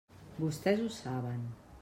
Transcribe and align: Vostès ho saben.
Vostès 0.37 0.81
ho 0.87 0.89
saben. 0.97 1.47